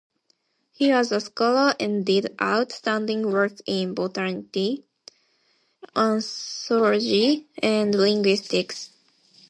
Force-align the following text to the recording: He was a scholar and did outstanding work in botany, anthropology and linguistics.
He 0.71 0.89
was 0.91 1.11
a 1.11 1.19
scholar 1.21 1.75
and 1.79 2.03
did 2.03 2.35
outstanding 2.41 3.31
work 3.31 3.53
in 3.67 3.93
botany, 3.93 4.83
anthropology 5.95 7.45
and 7.61 7.93
linguistics. 7.93 8.89